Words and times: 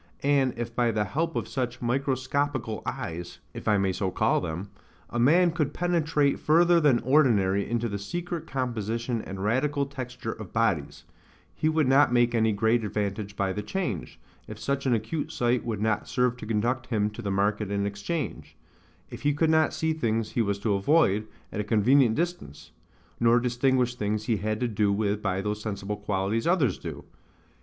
And 0.23 0.55
if 0.57 0.75
by 0.75 0.89
the 0.89 1.03
help 1.03 1.35
of 1.35 1.47
such 1.47 1.79
MICROSCOPICAL 1.79 2.81
EYES 2.87 3.37
(if 3.53 3.67
I 3.67 3.77
may 3.77 3.91
so 3.91 4.09
call 4.09 4.41
them) 4.41 4.71
a 5.11 5.19
man 5.19 5.51
could 5.51 5.75
penetrate 5.75 6.39
further 6.39 6.79
than 6.79 6.97
ordinary 7.03 7.69
into 7.69 7.87
the 7.87 7.99
secret 7.99 8.47
composition 8.47 9.21
and 9.21 9.43
radical 9.43 9.85
texture 9.85 10.31
of 10.31 10.51
bodies, 10.51 11.03
he 11.53 11.69
would 11.69 11.87
not 11.87 12.11
make 12.11 12.33
any 12.33 12.51
great 12.51 12.83
advantage 12.83 13.35
by 13.35 13.53
the 13.53 13.61
change, 13.61 14.19
if 14.47 14.57
such 14.57 14.87
an 14.87 14.95
acute 14.95 15.31
sight 15.31 15.63
would 15.63 15.83
not 15.83 16.07
serve 16.07 16.35
to 16.37 16.47
conduct 16.47 16.87
him 16.87 17.11
to 17.11 17.21
the 17.21 17.29
market 17.29 17.69
and 17.69 17.85
exchange; 17.85 18.55
if 19.11 19.21
he 19.21 19.35
could 19.35 19.51
not 19.51 19.71
see 19.71 19.93
things 19.93 20.31
he 20.31 20.41
was 20.41 20.57
to 20.57 20.73
avoid, 20.73 21.27
at 21.51 21.61
a 21.61 21.63
convenient 21.63 22.15
distance; 22.15 22.71
nor 23.19 23.39
distinguish 23.39 23.93
things 23.93 24.23
he 24.23 24.37
had 24.37 24.59
to 24.59 24.67
do 24.67 24.91
with 24.91 25.21
by 25.21 25.41
those 25.41 25.61
sensible 25.61 25.95
qualities 25.97 26.47
others 26.47 26.79
do. 26.79 27.03